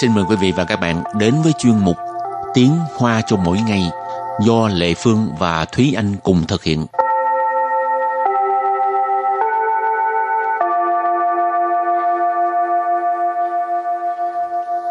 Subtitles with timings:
[0.00, 1.96] xin mời quý vị và các bạn đến với chuyên mục
[2.54, 3.82] Tiếng Hoa cho mỗi ngày
[4.46, 6.86] do Lệ Phương và Thúy Anh cùng thực hiện.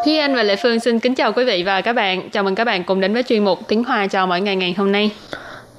[0.06, 2.30] Thúy Anh và Lệ Phương xin kính chào quý vị và các bạn.
[2.30, 4.76] Chào mừng các bạn cùng đến với chuyên mục Tiếng Hoa cho mỗi ngày ngày
[4.78, 5.12] hôm nay.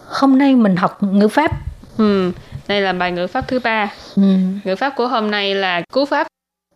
[0.08, 1.50] Hôm nay mình học ngữ pháp.
[1.98, 2.32] Ừ,
[2.68, 3.92] đây là bài ngữ pháp thứ ba.
[4.16, 4.22] Ừ.
[4.64, 6.26] Ngữ pháp của hôm nay là cú pháp.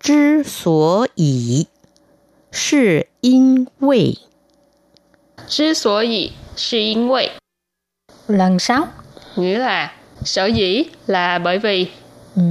[0.02, 1.64] Chứ số ý.
[2.51, 4.17] 是因为
[5.47, 7.31] 之所以是因为
[8.27, 8.87] Lần sáu.
[9.35, 9.91] nghĩa là
[10.23, 11.87] sở dĩ là bởi vì
[12.35, 12.41] Ừ.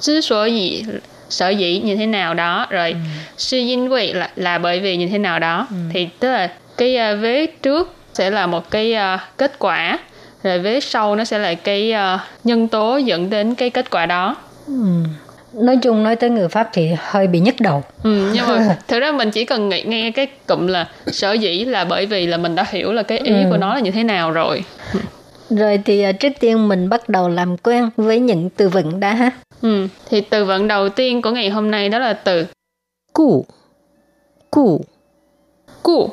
[0.00, 0.84] 之所以
[1.28, 2.96] sở dĩ như thế nào đó rồi
[3.36, 7.94] sư因为là là bởi vì như thế nào đó thì tức là cái uh, vế trước
[8.14, 9.98] sẽ là một cái uh, kết quả
[10.42, 14.06] rồi vế sau nó sẽ là cái uh, nhân tố dẫn đến cái kết quả
[14.06, 14.72] đó Ừ.
[15.53, 17.83] Nói chung nói tới ngữ pháp thì hơi bị nhức đầu.
[18.03, 21.65] ừ, nhưng mà thực ra mình chỉ cần nghe, nghe cái cụm là sở dĩ
[21.65, 24.03] là bởi vì là mình đã hiểu là cái ý của nó là như thế
[24.03, 24.63] nào rồi
[25.49, 29.13] Rồi thì à, trước tiên mình bắt đầu làm quen với những từ vựng đã
[29.13, 29.31] ha.
[29.61, 29.87] ừ.
[30.09, 32.45] thì từ vựng đầu tiên của ngày hôm nay đó là từ
[33.13, 33.45] 故
[34.49, 34.85] 故
[35.83, 36.09] cu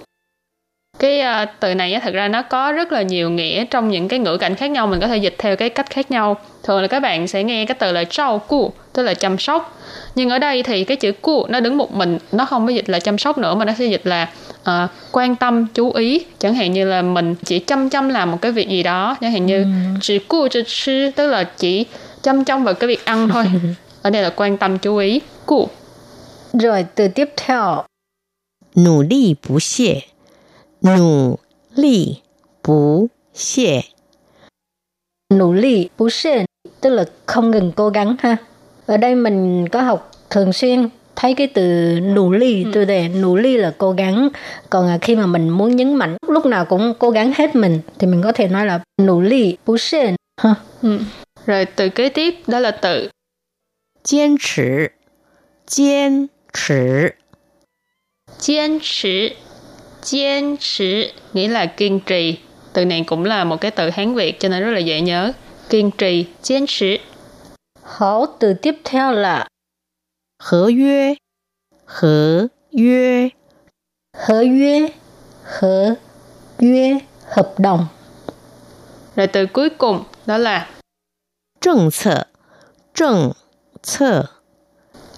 [0.98, 4.18] cái uh, từ này thật ra nó có rất là nhiều nghĩa trong những cái
[4.18, 6.36] ngữ cảnh khác nhau mình có thể dịch theo cái cách khác nhau.
[6.62, 9.78] Thường là các bạn sẽ nghe cái từ là chau cu tức là chăm sóc.
[10.14, 12.88] Nhưng ở đây thì cái chữ cu nó đứng một mình nó không có dịch
[12.88, 14.28] là chăm sóc nữa mà nó sẽ dịch là
[14.60, 16.24] uh, quan tâm chú ý.
[16.38, 19.32] Chẳng hạn như là mình chỉ chăm chăm làm một cái việc gì đó chẳng
[19.32, 19.68] hạn như ừ.
[20.00, 21.86] chỉ cu cho chi tức là chỉ
[22.22, 23.44] chăm chăm vào cái việc ăn thôi.
[24.02, 25.68] Ở đây là quan tâm chú ý cu
[26.52, 27.84] rồi từ tiếp theo.
[28.74, 29.98] nỗ lực
[30.81, 31.39] 努
[31.75, 32.21] 力
[32.61, 33.83] 不懈，
[35.29, 36.45] nỗ lực bù sê
[36.81, 38.37] tức là không ngừng cố gắng ha.
[38.85, 41.63] Ở đây mình có học thường xuyên thấy cái từ
[42.01, 44.29] nỗ lực từ đề nỗ lực là cố gắng
[44.69, 47.79] còn à, khi mà mình muốn nhấn mạnh lúc nào cũng cố gắng hết mình
[47.99, 50.55] thì mình có thể nói là nỗ lực bù sê ha.
[50.81, 50.99] ừ.
[51.45, 53.09] rồi từ kế tiếp đó là từ
[54.03, 54.91] 坚持，
[55.65, 57.15] 坚持，
[58.41, 59.35] kiên trì
[60.07, 62.37] kiên trì nghĩa là kiên trì
[62.73, 65.33] từ này cũng là một cái từ hán việt cho nên rất là dễ nhớ
[65.69, 66.99] kiên trì kiên trì
[67.83, 69.47] Hảo từ tiếp theo là
[70.39, 71.15] 合约，
[71.85, 73.31] 合约，
[74.13, 74.89] hợp约
[75.43, 75.95] hợp
[76.59, 77.87] 约hợp đồng
[79.15, 80.69] rồi từ cuối cùng đó là
[81.61, 82.27] 政策，
[82.93, 83.33] 政
[83.81, 84.29] 策，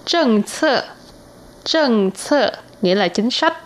[0.04, 0.84] 政策
[1.64, 2.52] 政策
[2.82, 3.56] nghĩa là chính sách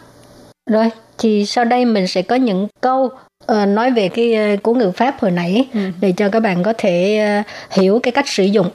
[0.66, 3.10] rồi thì sau đây mình sẽ có những câu
[3.46, 5.80] ờ, nói về cái ờ, của ngữ pháp hồi nãy Ừ.
[6.00, 8.70] để cho các bạn có thể ờ, hiểu cái cách sử dụng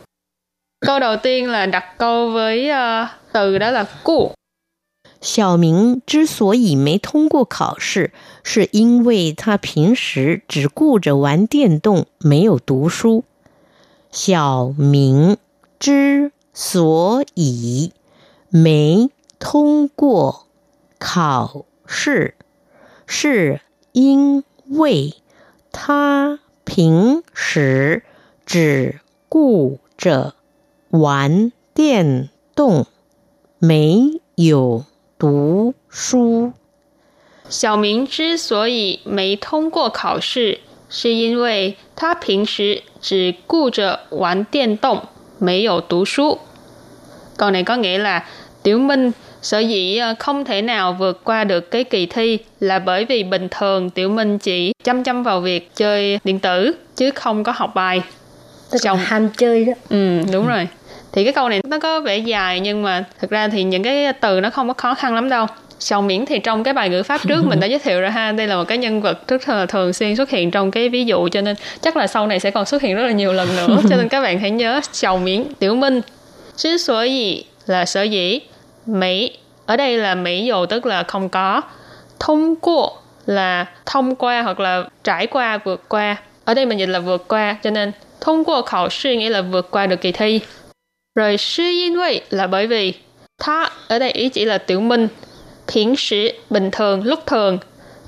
[0.86, 4.32] câu đầu tiên là đặt câu với ờ, từ đó là cu
[5.22, 8.12] 小明之所以没通过考试，
[8.44, 13.24] 是因为他平时只顾着玩电动，没有读书。
[14.12, 15.38] 小明
[15.80, 17.92] 之所以
[18.50, 19.10] 没
[19.40, 20.46] 通过
[21.00, 22.35] 考 是，
[23.05, 25.15] 是因为
[25.73, 28.05] 他平时
[28.47, 30.35] 只顾着
[30.91, 32.87] 玩电动，
[33.59, 34.85] 没有
[35.19, 36.53] 读书。
[37.49, 45.09] 小明之所以没通过考试，是因为他平时只顾着玩电动，
[45.39, 46.39] 没有读书。
[47.37, 48.23] Câu này có nghĩa là
[48.63, 49.13] Tiểu Minh
[49.43, 53.23] sở dĩ ờ, không thể nào vượt qua được cái kỳ thi là bởi vì
[53.23, 57.53] bình thường Tiểu Minh chỉ chăm chăm vào việc chơi điện tử chứ không có
[57.57, 58.01] học bài.
[58.71, 58.99] tức là Chồng.
[58.99, 60.69] ham chơi đó Ừ, đúng rồi.
[61.13, 64.13] Thì cái câu này nó có vẻ dài nhưng mà thực ra thì những cái
[64.13, 65.47] từ nó không có khó khăn lắm đâu.
[65.79, 68.33] Sầu miễn thì trong cái bài ngữ pháp trước mình đã giới thiệu ra ha,
[68.33, 71.05] đây là một cái nhân vật rất là thường xuyên xuất hiện trong cái ví
[71.05, 73.57] dụ cho nên chắc là sau này sẽ còn xuất hiện rất là nhiều lần
[73.57, 76.01] nữa cho nên các bạn hãy nhớ sầu miễn tiểu minh.
[76.57, 78.41] Chứ sở dĩ là sở dĩ,
[78.87, 79.37] mỹ
[79.67, 81.63] ở đây là mỹ dù tức là không có,
[82.19, 82.85] thông qua
[83.27, 86.17] là thông qua hoặc là trải qua vượt qua.
[86.45, 89.43] Ở đây mình dịch là vượt qua cho nên thông qua khảo sư nghĩa là
[89.43, 90.41] vượt qua được kỳ thi.
[91.15, 92.95] Rồi sư 因为 là bởi vì
[93.41, 95.09] Tha ở đây ý chỉ là tiểu minh
[95.67, 97.59] Thiển sĩ bình thường, lúc thường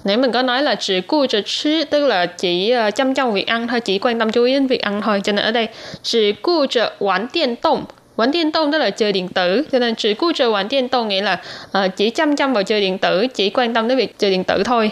[0.04, 3.32] Nãy mình có nói là chỉ cu cho chứ Tức là chỉ ờ, chăm chăm
[3.32, 5.50] việc ăn thôi Chỉ quan tâm chú ý đến việc ăn thôi Cho nên ở
[5.50, 5.68] đây
[6.02, 7.84] chỉ cu cho quán tiền tổng
[8.15, 10.87] Quán điện động tức là chơi điện tử Cho nên chỉ cu trừ quán điện
[10.91, 13.97] động nghĩa là ờ, Chỉ chăm chăm vào chơi điện tử Chỉ quan tâm đến
[13.97, 14.91] việc chơi điện tử thôi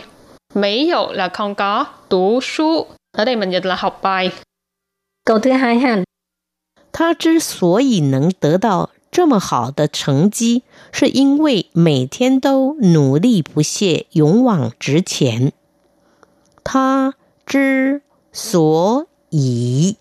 [0.54, 2.86] Mấy dụ là không có Tú su
[3.18, 4.32] Ở đây mình dịch là học bài
[5.26, 6.04] câu thứ hai ha
[6.92, 15.52] 他之所以能得到 这么好的成绩，是因为每天都努力不懈、勇往直前。
[16.64, 17.16] 他
[17.46, 18.02] 之
[18.32, 19.98] 所以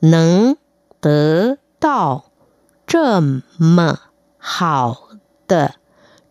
[0.00, 0.56] 能
[1.00, 2.24] 得到
[2.95, 3.21] 这
[3.57, 4.01] 么
[4.37, 5.09] 好
[5.47, 5.77] 的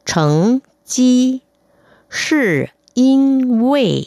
[0.05, 1.41] 成绩，
[2.09, 4.06] 是因为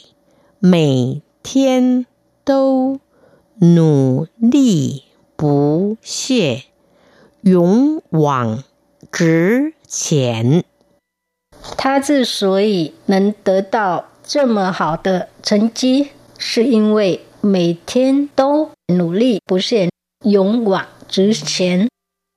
[0.60, 2.06] 每天
[2.46, 3.02] 都
[3.56, 5.04] 努力
[5.36, 6.64] 不懈。
[7.42, 8.64] 勇往
[9.12, 10.64] 直前。
[11.78, 19.90] 他之所以能得到这么好的成绩，是因为每天都努力不懈、
[20.24, 21.90] 勇往直前.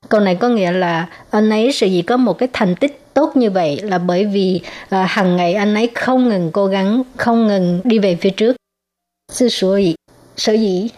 [0.09, 3.37] Câu này có nghĩa là anh ấy sự gì có một cái thành tích tốt
[3.37, 7.47] như vậy là bởi vì à, hàng ngày anh ấy không ngừng cố gắng, không
[7.47, 8.57] ngừng đi về phía trước.
[9.33, 9.95] Sư sở dĩ,
[10.37, 10.89] sở dĩ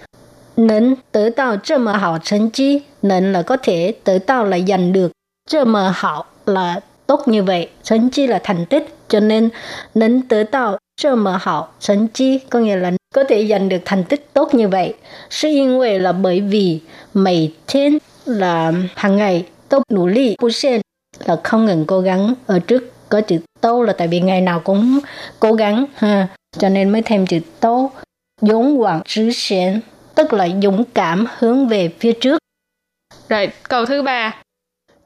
[0.56, 4.58] nên tới tạo trợ mà hảo thành chi, nên là có thể tới tạo là
[4.68, 5.12] giành được,
[5.48, 9.48] trợ mà hảo là tốt như vậy, thành chi là thành tích, cho nên
[9.94, 13.80] nên tới tạo trợ mà hảo thành chi có nghĩa là có thể giành được
[13.84, 14.94] thành tích tốt như vậy,
[16.00, 16.80] là bởi vì
[17.12, 20.49] 每天 là hàng ngày tốt nỗ lực, bu
[21.25, 22.33] là không ngừng cố gắng.
[22.45, 24.99] Ở trước có chữ tô là tại vì ngày nào cũng
[25.39, 26.27] cố gắng ha,
[26.59, 27.91] cho nên mới thêm chữ tô.
[28.41, 29.79] Dũng quảng trứ xiển
[30.15, 32.37] tức là dũng cảm hướng về phía trước.
[33.29, 34.33] Rồi, câu thứ ba.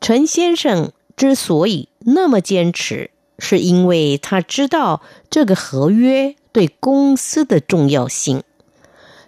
[0.01, 8.41] Trần 先生之所以那么坚持，是因为他知道这个合约对公司的重要性。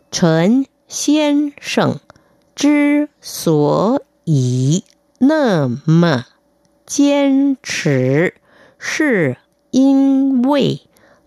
[0.09, 1.99] 陈先生
[2.56, 4.82] 之所以
[5.18, 6.24] 那么
[6.86, 8.34] 坚持，
[8.78, 9.36] 是
[9.70, 10.80] 因为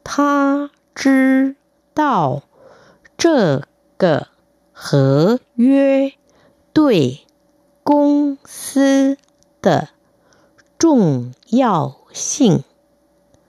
[0.04, 1.56] 他知
[1.94, 2.42] 道
[3.16, 3.62] 这
[3.96, 4.28] 个
[4.74, 6.14] 合约
[6.74, 7.20] 对
[7.84, 9.16] 公司
[9.62, 9.90] 的
[10.80, 12.64] 重要性。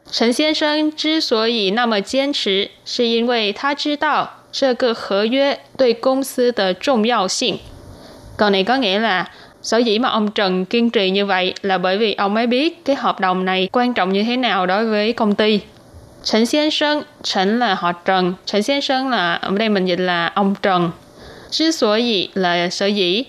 [0.04, 7.58] 陈先生之所以那么坚持，是因为他知道这个合约对公司的重要性。
[8.40, 9.26] Câu này có nghĩa là
[9.62, 12.84] Sở dĩ mà ông Trần kiên trì như vậy là bởi vì ông ấy biết
[12.84, 15.60] cái hợp đồng này quan trọng như thế nào đối với công ty.
[16.24, 20.00] Trần Xiên Sơn, Trần là họ Trần, Trần Xiên Sơn là, ở đây mình dịch
[20.00, 20.90] là ông Trần.
[21.50, 23.24] Chứ sở dĩ là sở dĩ.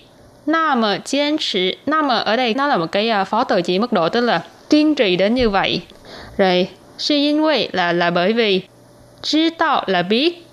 [0.46, 3.92] Na kiên trì, na ở đây nó là một cái ờ, phó từ chỉ mức
[3.92, 5.82] độ tức là kiên trì đến như vậy.
[6.36, 6.68] Rồi,
[7.72, 8.60] là là bởi vì,
[9.22, 10.46] trí tạo là biết,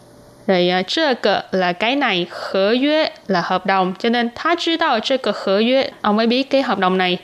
[0.49, 6.27] rồi uh, 这个 là cái này 合约 là hợp đồng cho nên 他知道这个合约 ông mới
[6.27, 7.19] biết cái hợp đồng này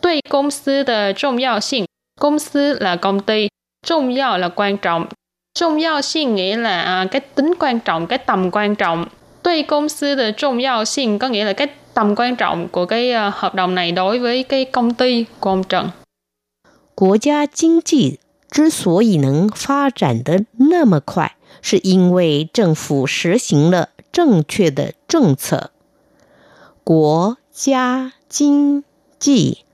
[0.00, 1.86] 对公司的重要性
[2.20, 3.48] 公司 là công ty
[3.86, 5.06] 重要 là quan trọng
[5.54, 9.06] 重要性 nghĩa là uh, cái tính quan trọng cái tầm quan trọng
[9.42, 14.18] 对公司的重要性 có nghĩa là cái tầm quan trọng của cái uh, hợp đồng này đối
[14.18, 15.90] với cái công ty của ông Trần.
[16.94, 18.20] 国家经济
[18.50, 25.71] 之所以能发展的那么快， 是因为政府实行了正确的政策。
[26.83, 28.83] 国家经
[29.19, 29.65] 济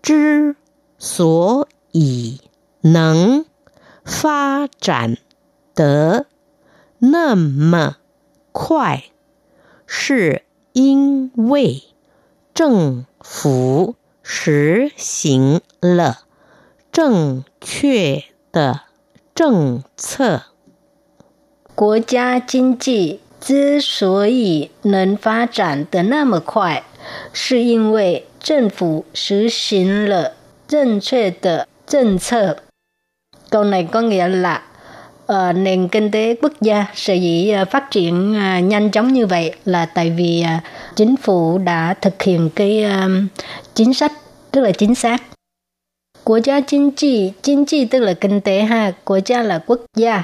[0.00, 0.56] 之
[0.98, 2.40] 所以
[2.80, 3.44] 能
[4.04, 5.18] 发展
[5.74, 6.26] 得
[6.98, 7.96] 那么
[8.52, 9.04] 快，
[9.86, 11.82] 是因为
[12.54, 16.20] 政府实行了
[16.90, 18.82] 正确的
[19.34, 20.44] 政策。
[21.77, 26.83] 国家经济之所以能发展的那么快，
[27.33, 30.33] 是因为政府实行了
[30.67, 32.57] 正确的政策。
[33.49, 34.61] Câu này có nghĩa là
[35.27, 39.25] uh, nền kinh tế quốc gia sở dĩ uh, phát triển uh, nhanh chóng như
[39.25, 40.63] vậy là tại vì uh,
[40.95, 43.11] chính phủ đã thực hiện cái uh,
[43.73, 44.11] chính sách
[44.53, 45.21] rất là chính xác.
[46.23, 49.81] Quốc gia chính trị, chính trị tức là kinh tế ha, quốc gia là quốc
[49.95, 50.23] gia.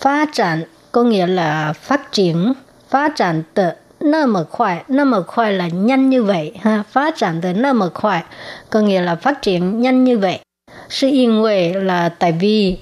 [0.00, 2.52] Phát triển có nghĩa là phát triển,
[2.88, 8.24] phát triển từ 那么快，那么快 là nhanh như vậy ha, phát triển từ 那么快
[8.70, 10.40] có nghĩa là phát triển nhanh như vậy.
[10.88, 12.78] 是因为 là tại vì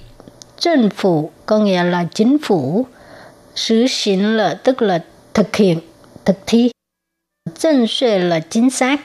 [0.59, 2.85] chính phủ có nghĩa là chính phủ
[3.55, 5.79] 实行了 tức là thực hiện
[6.25, 6.71] thực thi
[7.59, 8.99] 正确 là chính xác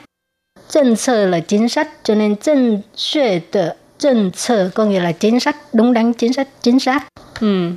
[0.69, 5.11] chính sách là chính sách cho nên chính xác de chính sách có nghĩa là
[5.11, 7.07] chính sách đúng đắn chính sách chính xác
[7.39, 7.71] ừ.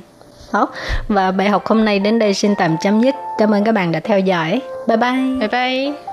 [0.52, 0.68] Đó.
[1.08, 3.14] và bài học hôm nay đến đây xin tạm chấm dứt.
[3.38, 4.60] Cảm ơn các bạn đã theo dõi.
[4.88, 5.38] Bye bye.
[5.40, 6.11] Bye bye.